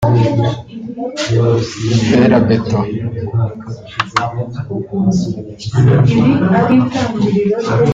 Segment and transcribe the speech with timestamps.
[1.27, 2.85] Fer à béton